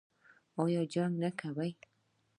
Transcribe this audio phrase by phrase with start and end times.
[0.61, 1.71] ایا جنګ نه کوي؟